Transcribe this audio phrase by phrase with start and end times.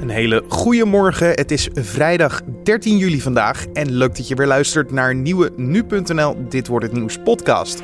[0.00, 1.28] Een hele goede morgen.
[1.28, 6.48] Het is vrijdag 13 juli vandaag en leuk dat je weer luistert naar nieuwe nu.nl
[6.48, 7.82] Dit wordt het nieuws podcast.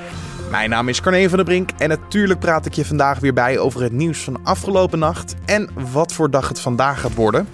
[0.50, 3.58] Mijn naam is Carne van der Brink en natuurlijk praat ik je vandaag weer bij
[3.58, 7.46] over het nieuws van afgelopen nacht en wat voor dag het vandaag gaat worden.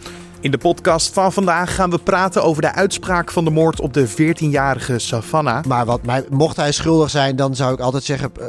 [0.46, 3.92] In de podcast van vandaag gaan we praten over de uitspraak van de moord op
[3.92, 5.64] de 14-jarige Savannah.
[5.64, 8.46] Maar wat mij, mocht hij schuldig zijn, dan zou ik altijd zeggen: uh,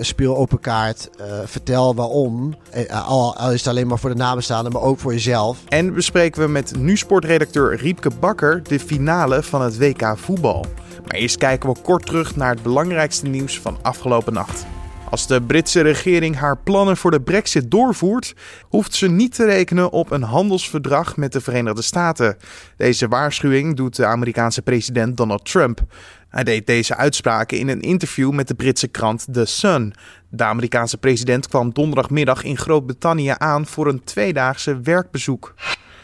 [0.00, 1.10] speel open kaart.
[1.20, 2.54] Uh, vertel waarom.
[2.76, 5.58] Uh, al, al, is het alleen maar voor de nabestaanden, maar ook voor jezelf.
[5.68, 10.64] En bespreken we met nu-sportredacteur Riepke Bakker de finale van het WK voetbal.
[11.06, 14.66] Maar eerst kijken we kort terug naar het belangrijkste nieuws van afgelopen nacht.
[15.10, 19.90] Als de Britse regering haar plannen voor de Brexit doorvoert, hoeft ze niet te rekenen
[19.90, 22.36] op een handelsverdrag met de Verenigde Staten.
[22.76, 25.80] Deze waarschuwing doet de Amerikaanse president Donald Trump.
[26.28, 29.94] Hij deed deze uitspraken in een interview met de Britse krant The Sun.
[30.28, 35.54] De Amerikaanse president kwam donderdagmiddag in Groot-Brittannië aan voor een tweedaagse werkbezoek.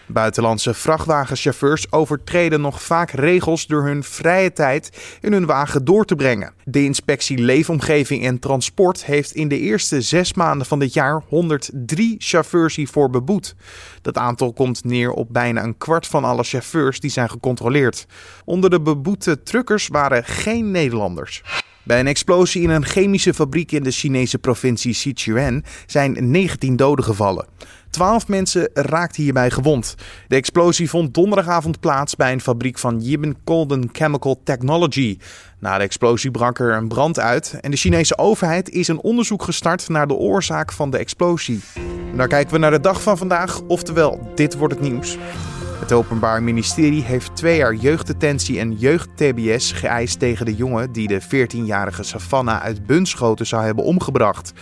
[0.07, 6.15] Buitenlandse vrachtwagenchauffeurs overtreden nog vaak regels door hun vrije tijd in hun wagen door te
[6.15, 6.53] brengen.
[6.65, 12.15] De inspectie Leefomgeving en Transport heeft in de eerste zes maanden van dit jaar 103
[12.19, 13.55] chauffeurs hiervoor beboet.
[14.03, 18.07] Dat aantal komt neer op bijna een kwart van alle chauffeurs die zijn gecontroleerd.
[18.45, 21.43] Onder de beboete truckers waren geen Nederlanders.
[21.83, 27.05] Bij een explosie in een chemische fabriek in de Chinese provincie Sichuan zijn 19 doden
[27.05, 27.47] gevallen.
[27.95, 29.95] 12 mensen raakten hierbij gewond.
[30.29, 35.19] De explosie vond donderdagavond plaats bij een fabriek van Yibin Colden Chemical Technology.
[35.59, 39.43] Na de explosie brak er een brand uit en de Chinese overheid is een onderzoek
[39.43, 41.61] gestart naar de oorzaak van de explosie.
[42.11, 45.19] En daar kijken we naar de dag van vandaag, oftewel dit wordt het nieuws.
[45.81, 51.23] Het Openbaar Ministerie heeft twee jaar jeugddetentie en jeugd-TBS geëist tegen de jongen die de
[51.23, 54.53] 14-jarige Savannah uit Bunschoten zou hebben omgebracht.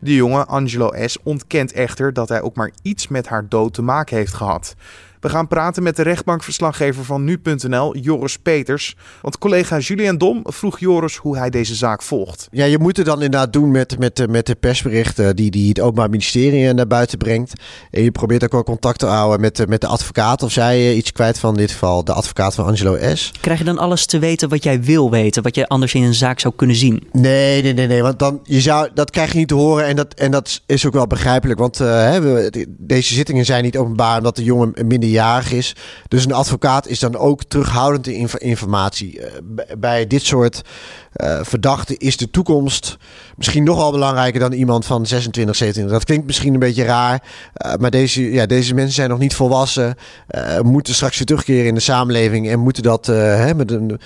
[0.00, 3.82] De jongen, Angelo S., ontkent echter dat hij ook maar iets met haar dood te
[3.82, 4.74] maken heeft gehad.
[5.20, 8.96] We gaan praten met de rechtbankverslaggever van nu.nl, Joris Peters.
[9.22, 12.48] Want collega Julian Dom vroeg Joris hoe hij deze zaak volgt.
[12.50, 15.80] Ja, je moet het dan inderdaad doen met, met, met de persberichten die, die het
[15.80, 17.52] Openbaar Ministerie naar buiten brengt.
[17.90, 21.12] En je probeert ook wel contact te houden met, met de advocaat of zij iets
[21.12, 23.32] kwijt van in dit geval de advocaat van Angelo S.
[23.40, 26.14] Krijg je dan alles te weten wat jij wil weten, wat je anders in een
[26.14, 27.08] zaak zou kunnen zien?
[27.12, 28.02] Nee, nee, nee, nee.
[28.02, 30.86] Want dan, je zou, dat krijg je niet te horen en dat, en dat is
[30.86, 31.58] ook wel begrijpelijk.
[31.58, 35.76] Want uh, hè, deze zittingen zijn niet openbaar omdat de jongen minder minderjarig is.
[36.08, 39.18] Dus een advocaat is dan ook terughoudend in informatie.
[39.18, 39.26] Uh,
[39.78, 40.62] bij dit soort
[41.16, 42.96] uh, verdachten is de toekomst
[43.36, 45.92] misschien nogal belangrijker dan iemand van 26, 27.
[45.92, 47.22] Dat klinkt misschien een beetje raar,
[47.66, 49.96] uh, maar deze, ja, deze mensen zijn nog niet volwassen,
[50.62, 54.00] moeten straks weer terugkeren in de samenleving en moeten dat hè, met een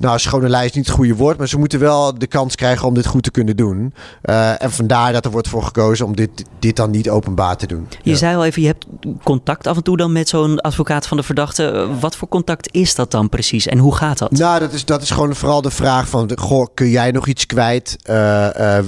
[0.00, 2.94] nou, schone lijst niet het goede woord, maar ze moeten wel de kans krijgen om
[2.94, 3.94] dit goed te kunnen doen.
[4.24, 7.66] Uh, en vandaar dat er wordt voor gekozen om dit, dit dan niet openbaar te
[7.66, 7.86] doen.
[8.02, 8.16] Je ja.
[8.16, 8.86] zei al even, je hebt
[9.22, 11.88] contact af en toe dan met zo'n advocaat van de verdachte.
[12.00, 14.30] Wat voor contact is dat dan precies en hoe gaat dat?
[14.30, 17.46] Nou, dat is, dat is gewoon vooral de vraag van, goh, kun jij nog iets
[17.46, 17.96] kwijt?
[18.10, 18.78] Uh, uh,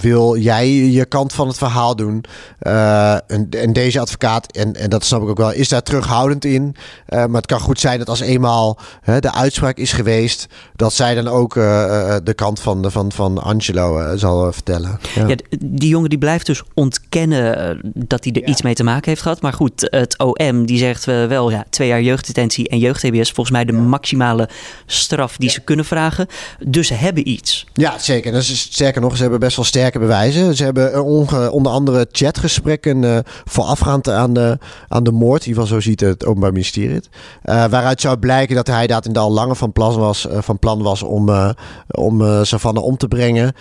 [0.00, 2.24] wil jij je kant van het verhaal doen?
[2.58, 6.76] En, en, deze advocaat, en, en dat snap ik ook wel, is daar terughoudend in.
[7.08, 11.28] maar het kan goed zijn dat als eenmaal de uitspraak is geweest dat zij dan
[11.28, 14.98] ook uh, de kant van, van, van Angelo uh, zal vertellen.
[15.14, 15.26] Ja.
[15.26, 15.36] ja.
[15.60, 18.46] die jongen die blijft dus ontkennen dat hij er ja.
[18.46, 19.40] iets mee te maken heeft gehad.
[19.40, 23.30] Maar goed, het OM die zegt wel ja, twee jaar jeugddetentie en jeugd-TBS.
[23.30, 23.78] Volgens mij de ja.
[23.78, 24.48] maximale
[24.86, 26.26] straf die ze kunnen vragen.
[26.66, 27.66] Dus ze hebben iets.
[27.72, 28.32] Ja, zeker.
[28.32, 30.56] Dat is, sterker nog, ze hebben best wel sterke bewijzen.
[30.56, 35.42] Ze hebben onge, onder andere chatgesprekken uh, voorafgaand aan de, aan de moord.
[35.42, 37.08] In ieder geval zo ziet het Openbaar Ministerie het.
[37.42, 41.02] waaruit zou blijken dat hij dat in al langer van plan was van plan was
[41.02, 41.50] om, uh,
[41.90, 43.52] om uh, Savannah om te brengen.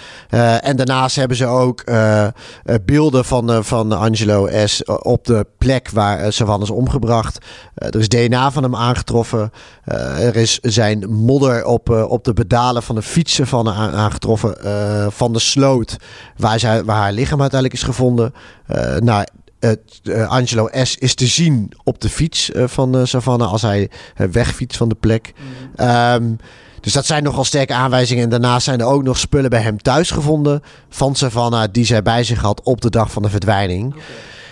[0.62, 1.84] En daarnaast hebben ze ook
[2.86, 4.84] beelden van, van Angelo S.
[4.86, 7.46] op de plek waar Savannah is omgebracht.
[7.76, 9.52] er is DNA van hem aangetroffen.
[9.86, 14.56] er is zijn modder op, op de pedalen van de fietsen van aangetroffen.
[15.12, 15.98] van de sloot
[16.38, 18.34] waar, zij, waar haar lichaam uiteindelijk is gevonden.
[19.00, 19.24] nou,
[19.60, 20.96] uh, Angelo S.
[20.98, 23.90] is te zien op de fiets uh, van Savannah als hij
[24.32, 25.34] wegfietst van de plek.
[25.78, 25.88] Mm.
[25.88, 26.38] Um,
[26.82, 28.24] dus dat zijn nogal sterke aanwijzingen.
[28.24, 32.02] En daarnaast zijn er ook nog spullen bij hem thuis gevonden van Savannah die zij
[32.02, 33.94] bij zich had op de dag van de verdwijning.
[33.94, 34.06] Okay.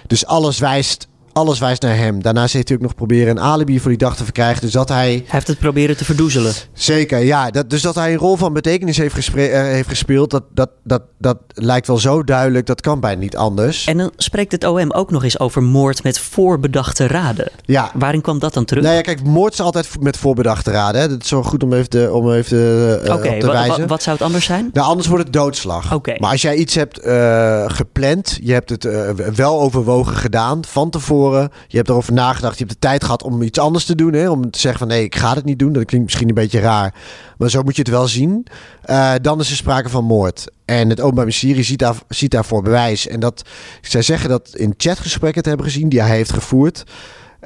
[0.07, 1.07] Dus alles wijst
[1.37, 2.21] alles wijst naar hem.
[2.21, 4.61] Daarnaast heeft hij ook nog proberen een alibi voor die dag te verkrijgen.
[4.61, 5.11] Dus dat hij...
[5.11, 6.53] Hij heeft het proberen te verdoezelen.
[6.73, 7.49] Zeker, ja.
[7.49, 10.69] Dat, dus dat hij een rol van betekenis heeft, gespre- uh, heeft gespeeld, dat, dat,
[10.83, 12.65] dat, dat lijkt wel zo duidelijk.
[12.65, 13.85] Dat kan bijna niet anders.
[13.85, 17.49] En dan spreekt het OM ook nog eens over moord met voorbedachte raden.
[17.65, 17.91] Ja.
[17.93, 18.83] Waarin kwam dat dan terug?
[18.83, 21.01] Nou ja, kijk, moord is altijd met voorbedachte raden.
[21.01, 21.09] Hè.
[21.09, 23.87] Dat is zo goed om even te, om even te, uh, okay, te wijzen.
[23.87, 24.69] wat zou het anders zijn?
[24.73, 25.93] Nou, anders wordt het doodslag.
[25.93, 26.17] Okay.
[26.19, 28.87] Maar als jij iets hebt uh, gepland, je hebt het
[29.35, 31.26] wel overwogen gedaan van tevoren
[31.67, 32.57] Je hebt erover nagedacht.
[32.57, 34.13] Je hebt de tijd gehad om iets anders te doen.
[34.13, 34.29] Hè?
[34.29, 35.73] Om te zeggen van nee, ik ga het niet doen.
[35.73, 36.93] Dat klinkt misschien een beetje raar.
[37.37, 38.45] Maar zo moet je het wel zien.
[38.85, 40.45] Uh, dan is er sprake van moord.
[40.65, 43.07] En het Openbaar Ministerie ziet, daar, ziet daarvoor bewijs.
[43.07, 43.41] En dat
[43.81, 46.83] zij zeggen dat in chatgesprekken te hebben gezien die hij heeft gevoerd.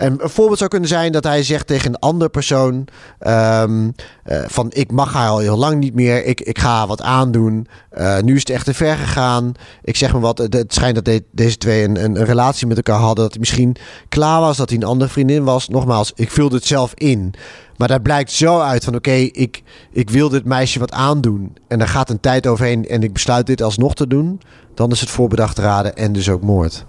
[0.02, 2.88] En een voorbeeld zou kunnen zijn dat hij zegt tegen een andere persoon:
[3.28, 3.94] um,
[4.26, 7.68] uh, van ik mag haar al heel lang niet meer, ik, ik ga wat aandoen.
[7.98, 9.52] Uh, nu is het echt te ver gegaan.
[9.84, 13.00] Ik zeg maar wat, het schijnt dat de, deze twee een, een, relatie met elkaar
[13.00, 13.24] hadden.
[13.24, 13.76] Dat hij misschien
[14.10, 15.68] klaar was, dat hij een andere vriendin was.
[15.68, 17.34] Nogmaals, ik vulde het zelf in.
[17.78, 21.58] Maar daar blijkt zo uit van oké, ik, ik wil dit meisje wat aandoen.
[21.68, 24.42] En daar gaat een tijd overheen en ik besluit dit alsnog te doen.
[24.74, 26.86] Dan is het voorbedacht raden en dus ook moord.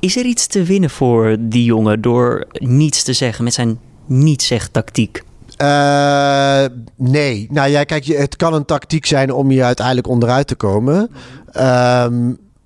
[0.00, 5.22] Is er iets te winnen voor die jongen door niets te zeggen met zijn niet-zeg-tactiek?
[5.62, 6.64] Uh,
[6.96, 7.46] nee.
[7.50, 11.10] Nou ja, kijk, het kan een tactiek zijn om je uiteindelijk onderuit te komen.
[11.56, 12.06] Uh,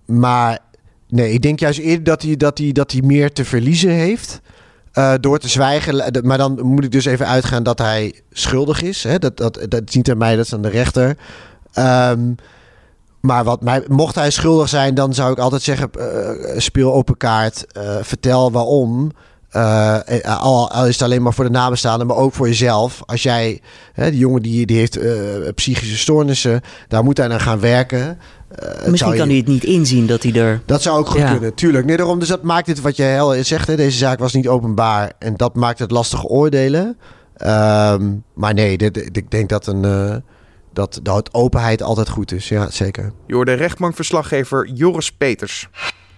[0.06, 0.58] maar
[1.08, 4.40] nee, ik denk juist eerder dat hij, dat hij, dat hij meer te verliezen heeft.
[4.94, 6.24] Uh, door te zwijgen.
[6.24, 9.02] Maar dan moet ik dus even uitgaan dat hij schuldig is.
[9.02, 9.18] Hè?
[9.18, 11.16] Dat, dat, dat is niet aan mij, dat is aan de rechter.
[11.78, 12.34] Um,
[13.20, 17.16] maar wat mij, mocht hij schuldig zijn, dan zou ik altijd zeggen: uh, speel open
[17.16, 17.66] kaart.
[17.76, 19.10] Uh, vertel waarom.
[19.56, 23.02] Uh, al, al, is het alleen maar voor de nabestaanden, maar ook voor jezelf.
[23.06, 23.60] Als jij,
[23.92, 24.98] hè, die jongen die, die heeft
[25.54, 28.18] psychische stoornissen, daar moet hij naar gaan werken.
[28.86, 30.62] Misschien kan hij het niet inzien dat hij er.
[30.66, 31.30] Dat zou ook goed ja.
[31.30, 31.86] kunnen, tuurlijk.
[31.86, 33.66] Nee, daarom, dus dat maakt het wat je heel zegt.
[33.66, 36.96] Hè, deze zaak was niet openbaar en dat maakt het lastig oordelen.
[37.46, 39.84] Um, maar nee, dit, ik denk dat een
[40.72, 42.48] dat, dat openheid altijd goed is.
[42.48, 43.12] Ja, zeker.
[43.26, 45.68] Je hoorde rechtbankverslaggever Joris Peters.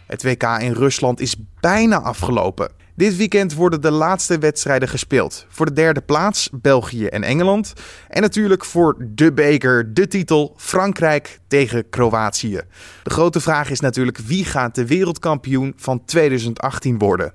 [0.07, 2.71] Het WK in Rusland is bijna afgelopen.
[2.95, 5.47] Dit weekend worden de laatste wedstrijden gespeeld.
[5.49, 7.73] Voor de derde plaats België en Engeland.
[8.09, 12.61] En natuurlijk voor de beker, de titel Frankrijk tegen Kroatië.
[13.03, 17.35] De grote vraag is natuurlijk wie gaat de wereldkampioen van 2018 worden.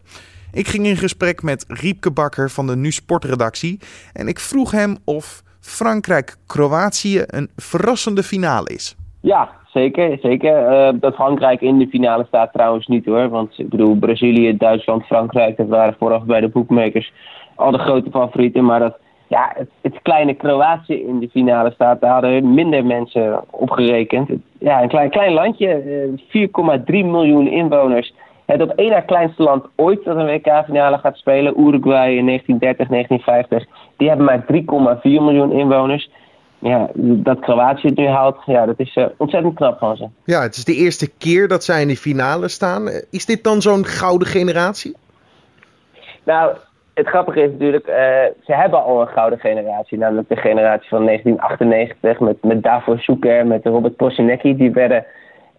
[0.52, 3.80] Ik ging in gesprek met Riepke Bakker van de Nu Sportredactie
[4.14, 8.96] en ik vroeg hem of Frankrijk-Kroatië een verrassende finale is.
[9.22, 10.18] Ja, zeker.
[10.22, 10.72] zeker.
[10.72, 13.30] Uh, dat Frankrijk in de finale staat trouwens niet hoor.
[13.30, 17.14] Want ik bedoel, Brazilië, Duitsland, Frankrijk, dat waren vooraf bij de boekmakers
[17.56, 18.66] al de grote favorieten.
[18.66, 18.98] Maar dat
[19.28, 24.30] ja, het, het, kleine Kroatië in de finale staat, daar hadden minder mensen op gerekend.
[24.60, 25.82] Ja, een klein, klein landje,
[26.18, 26.24] 4,3
[26.86, 28.14] eh, miljoen inwoners.
[28.46, 32.88] Het op één na kleinste land ooit dat een WK-finale gaat spelen, Uruguay in 1930,
[32.88, 33.66] 1950,
[33.98, 34.46] die hebben maar
[34.98, 36.10] 3,4 miljoen inwoners.
[36.60, 40.08] Ja, dat Kroatië het nu haalt, ja, dat is uh, ontzettend knap van ze.
[40.24, 42.90] Ja, het is de eerste keer dat zij in de finale staan.
[43.12, 44.96] Is dit dan zo'n gouden generatie?
[46.24, 46.56] Nou,
[46.94, 47.96] het grappige is natuurlijk, uh,
[48.44, 49.98] ze hebben al een gouden generatie.
[49.98, 54.56] Namelijk de generatie van 1998 met, met Davor Suker, met Robert Posinecki.
[54.56, 55.06] Die werden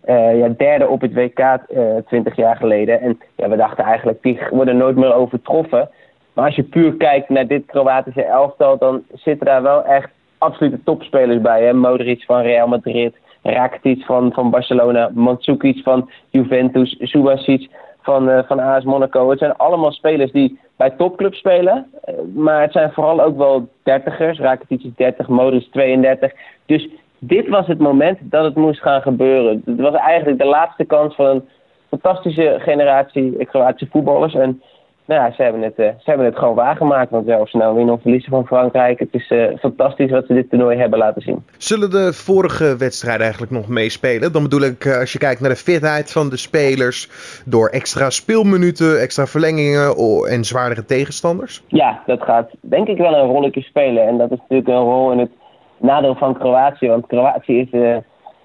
[0.07, 3.01] uh, ja, derde op het WK uh, 20 jaar geleden.
[3.01, 5.91] En ja, we dachten eigenlijk, die worden nooit meer overtroffen.
[6.39, 10.83] Maar als je puur kijkt naar dit Kroatische elftal, dan zitten daar wel echt absolute
[10.85, 11.65] topspelers bij.
[11.65, 11.73] Hè?
[11.73, 17.71] Modric van Real Madrid, Rakitic van, van Barcelona, Mandzukic van Juventus, Subasic
[18.03, 19.31] van, uh, van AS Monaco.
[19.31, 21.91] Het zijn allemaal spelers die bij topclubs spelen.
[22.09, 24.39] Uh, maar het zijn vooral ook wel dertigers.
[24.39, 26.33] Rakitic is 30, Modric 32.
[26.67, 26.89] Dus
[27.19, 29.63] dit was het moment dat het moest gaan gebeuren.
[29.65, 31.49] Het was eigenlijk de laatste kans van een
[31.89, 34.35] fantastische generatie Kroatische voetballers.
[34.35, 34.63] En
[35.09, 37.11] nou ja, ze hebben het, uh, ze hebben het gewoon waargemaakt.
[37.11, 38.99] Want ja, of ze nou winnen of verliezen van Frankrijk.
[38.99, 41.45] Het is uh, fantastisch wat ze dit toernooi hebben laten zien.
[41.57, 44.33] Zullen de vorige wedstrijden eigenlijk nog meespelen?
[44.33, 47.09] Dan bedoel ik, uh, als je kijkt naar de fitheid van de spelers.
[47.45, 49.97] Door extra speelminuten, extra verlengingen
[50.29, 51.63] en zwaardere tegenstanders?
[51.67, 54.07] Ja, dat gaat denk ik wel een rolletje spelen.
[54.07, 55.31] En dat is natuurlijk een rol in het
[55.79, 56.89] nadeel van Kroatië.
[56.89, 57.97] Want Kroatië is uh,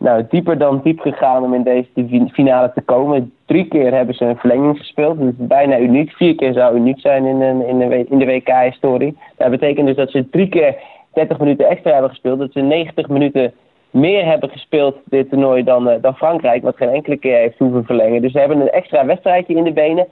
[0.03, 3.33] nou, dieper dan diep gegaan om in deze finale te komen.
[3.45, 5.19] Drie keer hebben ze een verlenging gespeeld.
[5.19, 6.11] Dat is bijna uniek.
[6.11, 7.65] Vier keer zou uniek zijn in, een,
[8.09, 9.17] in, de, WK-historie.
[9.37, 10.75] Dat betekent dus dat ze drie keer
[11.13, 12.39] 30 minuten extra hebben gespeeld.
[12.39, 13.53] Dat ze 90 minuten
[13.89, 16.63] meer hebben gespeeld dit toernooi dan, uh, dan Frankrijk.
[16.63, 18.21] Wat geen enkele keer heeft hoeven verlengen.
[18.21, 20.07] Dus ze hebben een extra wedstrijdje in de benen.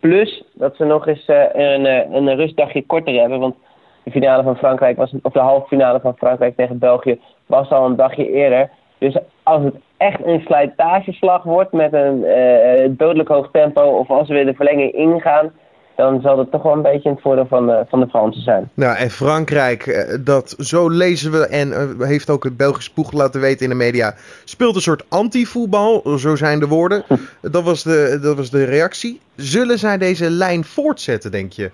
[0.00, 3.38] Plus dat ze nog eens uh, een, een rustdagje korter hebben.
[3.38, 3.54] Want
[4.02, 7.86] de finale van Frankrijk was, of de halve finale van Frankrijk tegen België was al
[7.86, 8.70] een dagje eerder.
[9.00, 14.28] Dus als het echt een slijtageslag wordt met een uh, dodelijk hoog tempo, of als
[14.28, 15.52] we weer de verlenging ingaan,
[15.96, 18.42] dan zal het toch wel een beetje in het voordeel van de, van de Fransen
[18.42, 18.70] zijn.
[18.74, 23.40] Nou, en Frankrijk, eh, dat zo lezen we en heeft ook het Belgisch poeg laten
[23.40, 24.14] weten in de media,
[24.44, 27.04] speelt een soort anti-voetbal, zo zijn de woorden.
[27.40, 29.20] Dat was de, dat was de reactie.
[29.36, 31.70] Zullen zij deze lijn voortzetten, denk je?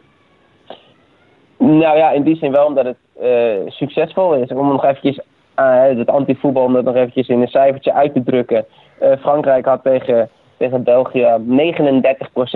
[1.59, 4.49] Nou ja, in die zin wel omdat het uh, succesvol is.
[4.49, 5.21] Om nog eventjes
[5.61, 8.65] uh, het antivoetbal, om dat nog eventjes in een cijfertje uit te drukken.
[9.03, 11.27] Uh, Frankrijk had tegen tegen België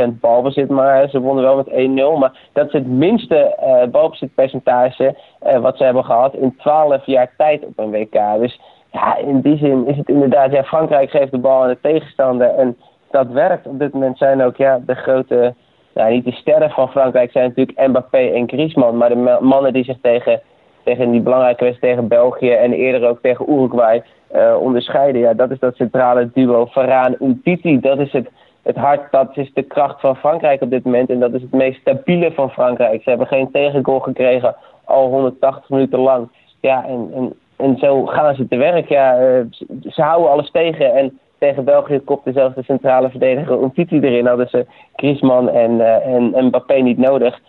[0.09, 2.19] 39% balbezit, maar ze wonnen wel met 1-0.
[2.19, 5.17] Maar dat is het minste uh, balbezitpercentage
[5.61, 8.19] wat ze hebben gehad in 12 jaar tijd op een WK.
[8.39, 8.61] Dus
[8.93, 12.55] ja, in die zin is het inderdaad, ja, Frankrijk geeft de bal aan de tegenstander
[12.55, 12.77] en
[13.11, 13.67] dat werkt.
[13.67, 15.55] Op dit moment zijn ook ja, de grote,
[15.95, 19.85] nou, niet de sterren van Frankrijk zijn natuurlijk Mbappé en Griezmann, maar de mannen die
[19.85, 20.41] zich tegen,
[20.85, 24.03] tegen die belangrijke wedstrijd tegen België en eerder ook tegen Uruguay
[24.35, 25.21] uh, onderscheiden.
[25.21, 27.81] Ja, dat is dat centrale duo Varane Umtiti.
[27.81, 28.29] Dat is het,
[28.63, 31.11] het hart, dat is de kracht van Frankrijk op dit moment.
[31.11, 33.03] En dat is het meest stabiele van Frankrijk.
[33.03, 36.29] Ze hebben geen tegengoal gekregen al 180 minuten lang.
[36.61, 38.89] Ja, en, en, en zo gaan ze te werk.
[38.89, 39.41] Ja, uh,
[39.89, 40.95] ze houden alles tegen.
[40.95, 44.27] En tegen België kopte zelfs de centrale verdediger Umtiti erin.
[44.27, 47.41] Hadden ze Griezmann en, uh, en Mbappé niet nodig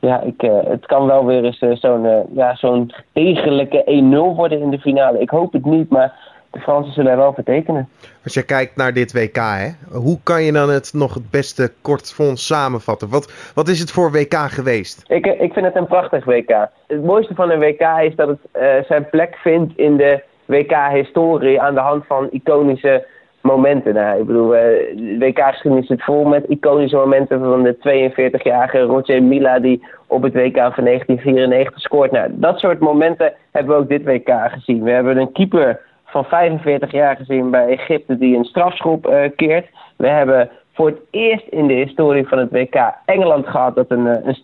[0.00, 4.36] ja, ik, uh, het kan wel weer eens uh, zo'n uh, ja, zo'n degelijke 1-0
[4.36, 5.20] worden in de finale.
[5.20, 6.14] Ik hoop het niet, maar
[6.50, 7.88] de Fransen zullen er wel vertekenen.
[8.24, 11.72] Als je kijkt naar dit WK, hè, hoe kan je dan het nog het beste
[11.82, 13.08] kort voor ons samenvatten?
[13.08, 15.02] Wat, wat is het voor WK geweest?
[15.06, 16.68] Ik, ik vind het een prachtig WK.
[16.86, 21.74] Het mooiste van een WK is dat het zijn plek vindt in de WK-historie aan
[21.74, 23.06] de hand van iconische
[23.40, 23.94] momenten.
[23.94, 29.58] Nou, ik bedoel, uh, WK-geschiedenis zit vol met iconische momenten van de 42-jarige Roger Mila
[29.58, 32.10] die op het WK van 1994 scoort.
[32.10, 34.82] Nou, dat soort momenten hebben we ook dit WK gezien.
[34.82, 39.66] We hebben een keeper van 45 jaar gezien bij Egypte die een strafschop uh, keert.
[39.96, 44.06] We hebben voor het eerst in de historie van het WK Engeland gehad dat een,
[44.06, 44.34] eh,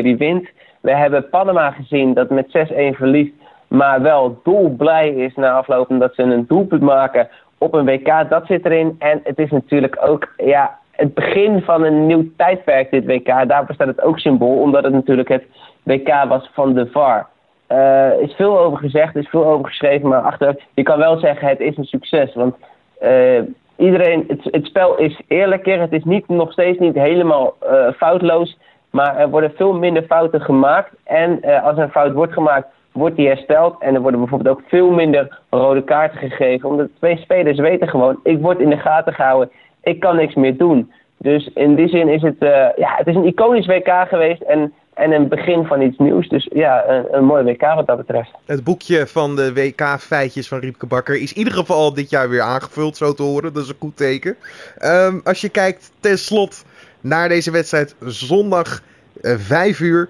[0.00, 0.48] een wint.
[0.80, 3.32] We hebben Panama gezien dat met 6-1 verliest,
[3.68, 8.46] maar wel dolblij is na afloop omdat ze een doelpunt maken op een WK, dat
[8.46, 8.96] zit erin.
[8.98, 13.48] En het is natuurlijk ook ja, het begin van een nieuw tijdperk, dit WK.
[13.48, 15.44] Daarvoor staat het ook symbool, omdat het natuurlijk het
[15.82, 17.26] WK was van de VAR.
[17.66, 21.18] Er uh, is veel over gezegd, is veel over geschreven, maar achter, je kan wel
[21.18, 22.34] zeggen het is een succes.
[22.34, 22.56] Want
[23.02, 23.40] uh,
[23.76, 28.58] iedereen, het, het, spel is eerlijker, het is niet, nog steeds niet helemaal uh, foutloos,
[28.90, 30.90] maar er worden veel minder fouten gemaakt.
[31.04, 33.76] En als er een fout wordt gemaakt, wordt die hersteld.
[33.78, 36.68] En er worden bijvoorbeeld ook veel minder rode kaarten gegeven.
[36.68, 39.50] Omdat twee spelers weten gewoon, ik word in de gaten gehouden.
[39.82, 40.92] Ik kan niks meer doen.
[41.16, 44.42] Dus in die zin is het, uh, ja, het is een iconisch WK geweest.
[44.42, 46.28] En, en een begin van iets nieuws.
[46.28, 48.30] Dus ja, een, mooi WK wat dat betreft.
[48.44, 52.40] Het boekje van de WK-feitjes van Riepke Bakker is in ieder geval dit jaar weer
[52.40, 53.52] aangevuld, zo te horen.
[53.52, 54.36] Dat is een goed teken.
[54.84, 56.64] Um, als je kijkt ten slot
[57.00, 58.82] naar deze wedstrijd zondag
[59.22, 60.08] uh, 5 uur.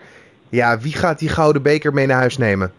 [0.48, 2.72] Ja, wie gaat die gouden beker mee naar huis nemen?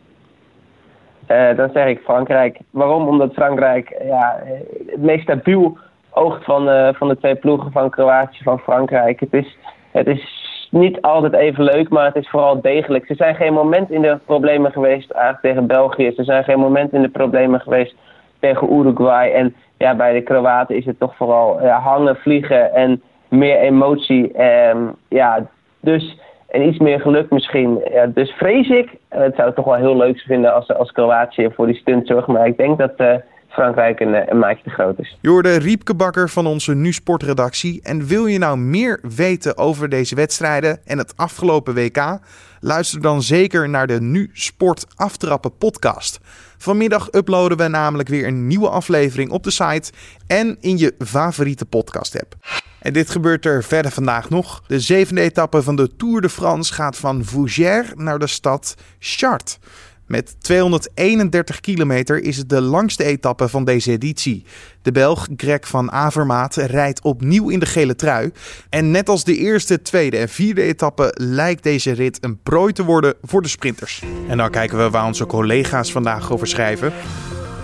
[1.32, 2.58] Uh, dan zeg ik Frankrijk.
[2.70, 3.08] Waarom?
[3.08, 4.44] Omdat Frankrijk ja,
[4.88, 5.78] het meest stabiel
[6.10, 9.20] oogt van, uh, van de twee ploegen van Kroatië van Frankrijk.
[9.20, 9.58] Het is,
[9.92, 13.06] het is niet altijd even leuk, maar het is vooral degelijk.
[13.06, 16.12] Ze zijn geen moment in de problemen geweest eigenlijk tegen België.
[16.16, 17.96] Ze zijn geen moment in de problemen geweest
[18.40, 19.32] tegen Uruguay.
[19.32, 24.44] En ja, bij de Kroaten is het toch vooral hangen, vliegen en meer emotie.
[24.70, 25.46] Um, ja,
[25.80, 27.82] dus en iets meer geluk misschien.
[27.92, 31.66] Ja, dus vrees ik, het zou toch wel heel leuk vinden als, als Kroatië voor
[31.66, 32.28] die stunt zorgt.
[32.28, 33.16] Maar ik denk dat uh,
[33.48, 35.18] Frankrijk een, een maatje te groot is.
[35.22, 37.80] Je hoorde Riepke Bakker van onze Nu Sportredactie.
[37.84, 42.20] En wil je nou meer weten over deze wedstrijden en het afgelopen WK?
[42.60, 46.20] Luister dan zeker naar de Nu Sport Aftrappen podcast.
[46.58, 49.92] Vanmiddag uploaden we namelijk weer een nieuwe aflevering op de site
[50.28, 52.36] en in je favoriete podcast app.
[52.80, 54.64] En dit gebeurt er verder vandaag nog.
[54.68, 59.60] De zevende etappe van de Tour de France gaat van Fougères naar de stad Chartres.
[60.08, 64.46] Met 231 kilometer is het de langste etappe van deze editie.
[64.82, 68.32] De Belg Greg van Avermaat rijdt opnieuw in de gele trui.
[68.70, 72.84] En net als de eerste, tweede en vierde etappe lijkt deze rit een prooi te
[72.84, 74.04] worden voor de sprinters.
[74.28, 76.94] En dan kijken we waar onze collega's vandaag over schrijven.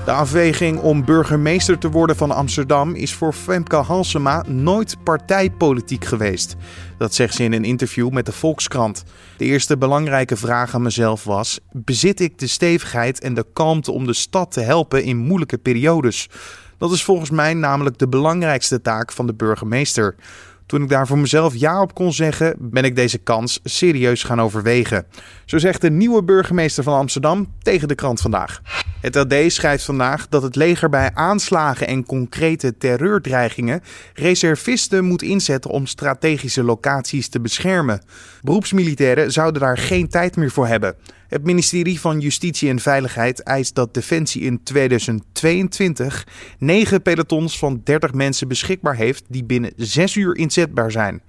[0.05, 6.55] De afweging om burgemeester te worden van Amsterdam is voor Femke Halsema nooit partijpolitiek geweest.
[6.97, 9.03] Dat zegt ze in een interview met de Volkskrant.
[9.37, 14.05] De eerste belangrijke vraag aan mezelf was: bezit ik de stevigheid en de kalmte om
[14.05, 16.29] de stad te helpen in moeilijke periodes?
[16.77, 20.15] Dat is volgens mij namelijk de belangrijkste taak van de burgemeester.
[20.65, 24.41] Toen ik daar voor mezelf ja op kon zeggen, ben ik deze kans serieus gaan
[24.41, 25.05] overwegen.
[25.45, 28.61] Zo zegt de nieuwe burgemeester van Amsterdam tegen de krant vandaag.
[29.03, 33.81] Het AD schrijft vandaag dat het leger bij aanslagen en concrete terreurdreigingen
[34.13, 38.01] reservisten moet inzetten om strategische locaties te beschermen.
[38.41, 40.95] Beroepsmilitairen zouden daar geen tijd meer voor hebben.
[41.27, 48.13] Het ministerie van Justitie en Veiligheid eist dat Defensie in 2022 negen pelotons van 30
[48.13, 51.21] mensen beschikbaar heeft die binnen 6 uur inzetbaar zijn.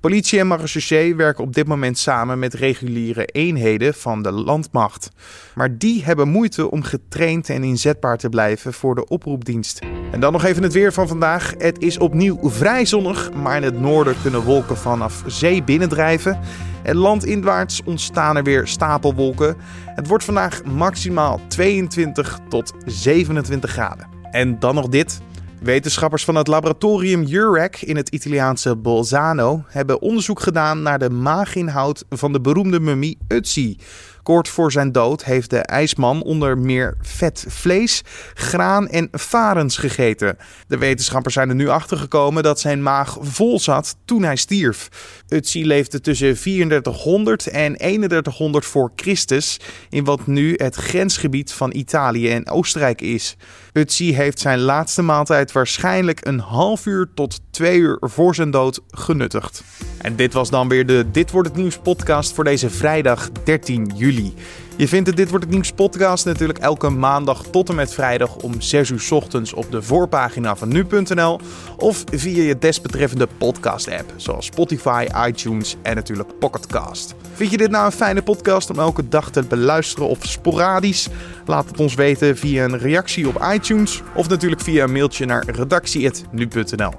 [0.00, 5.10] Politie en marechaussee werken op dit moment samen met reguliere eenheden van de landmacht.
[5.54, 9.78] Maar die hebben moeite om getraind en inzetbaar te blijven voor de oproepdienst.
[10.12, 11.54] En dan nog even het weer van vandaag.
[11.58, 16.38] Het is opnieuw vrij zonnig, maar in het noorden kunnen wolken vanaf zee binnendrijven.
[16.82, 19.56] En landinwaarts ontstaan er weer stapelwolken.
[19.84, 24.08] Het wordt vandaag maximaal 22 tot 27 graden.
[24.30, 25.20] En dan nog dit.
[25.60, 32.04] Wetenschappers van het laboratorium UREC in het Italiaanse Bolzano hebben onderzoek gedaan naar de maaginhoud
[32.08, 33.76] van de beroemde mummie Ötzi.
[34.22, 38.02] Kort voor zijn dood heeft de ijsman onder meer vet vlees,
[38.34, 40.36] graan en varens gegeten.
[40.66, 44.88] De wetenschappers zijn er nu achter gekomen dat zijn maag vol zat toen hij stierf.
[45.34, 52.30] Ötzi leefde tussen 3400 en 3100 voor Christus in wat nu het grensgebied van Italië
[52.30, 53.36] en Oostenrijk is.
[53.78, 58.80] Ötzi heeft zijn laatste maaltijd waarschijnlijk een half uur tot twee uur voor zijn dood
[58.90, 59.62] genuttigd.
[59.98, 63.92] En dit was dan weer de Dit wordt het nieuws podcast voor deze vrijdag 13
[63.94, 64.34] juli.
[64.80, 68.36] Je vindt de Dit wordt het nieuws podcast natuurlijk elke maandag tot en met vrijdag
[68.36, 71.40] om 6 uur ochtends op de voorpagina van nu.nl
[71.76, 77.14] of via je desbetreffende podcast app zoals Spotify, iTunes en natuurlijk Pocketcast.
[77.34, 81.08] Vind je dit nou een fijne podcast om elke dag te beluisteren of sporadisch?
[81.46, 85.44] Laat het ons weten via een reactie op iTunes of natuurlijk via een mailtje naar
[85.50, 86.92] redactie.nu.nl.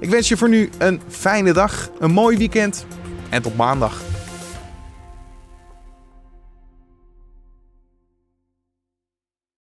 [0.00, 2.86] Ik wens je voor nu een fijne dag, een mooi weekend
[3.30, 4.17] en tot maandag.